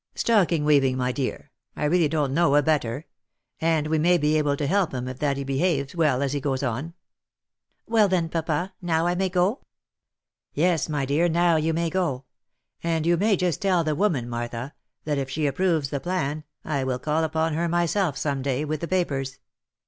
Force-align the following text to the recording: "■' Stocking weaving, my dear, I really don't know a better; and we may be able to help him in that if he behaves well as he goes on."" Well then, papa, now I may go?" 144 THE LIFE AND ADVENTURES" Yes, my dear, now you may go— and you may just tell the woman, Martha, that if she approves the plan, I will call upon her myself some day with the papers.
"■' 0.15 0.19
Stocking 0.19 0.65
weaving, 0.65 0.97
my 0.97 1.11
dear, 1.11 1.51
I 1.75 1.83
really 1.85 2.07
don't 2.07 2.33
know 2.33 2.55
a 2.55 2.63
better; 2.63 3.05
and 3.59 3.85
we 3.85 3.99
may 3.99 4.17
be 4.17 4.35
able 4.35 4.57
to 4.57 4.65
help 4.65 4.91
him 4.95 5.07
in 5.07 5.15
that 5.17 5.33
if 5.37 5.37
he 5.37 5.43
behaves 5.43 5.95
well 5.95 6.23
as 6.23 6.33
he 6.33 6.41
goes 6.41 6.63
on."" 6.63 6.95
Well 7.85 8.07
then, 8.07 8.27
papa, 8.27 8.73
now 8.81 9.05
I 9.05 9.13
may 9.13 9.29
go?" 9.29 9.61
144 10.55 11.05
THE 11.05 11.13
LIFE 11.19 11.25
AND 11.27 11.35
ADVENTURES" 11.35 11.53
Yes, 11.53 11.53
my 11.53 11.53
dear, 11.53 11.53
now 11.53 11.55
you 11.55 11.73
may 11.85 11.89
go— 11.91 12.25
and 12.89 13.05
you 13.05 13.15
may 13.17 13.37
just 13.37 13.61
tell 13.61 13.83
the 13.83 13.93
woman, 13.93 14.27
Martha, 14.27 14.73
that 15.03 15.19
if 15.19 15.29
she 15.29 15.45
approves 15.45 15.91
the 15.91 15.99
plan, 15.99 16.45
I 16.65 16.83
will 16.83 16.97
call 16.97 17.23
upon 17.23 17.53
her 17.53 17.69
myself 17.69 18.17
some 18.17 18.41
day 18.41 18.65
with 18.65 18.79
the 18.81 18.87
papers. 18.87 19.37